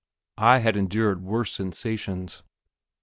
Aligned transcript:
I 0.39 0.57
had 0.57 0.75
endured 0.77 1.21
worse 1.21 1.53
sensations. 1.53 2.41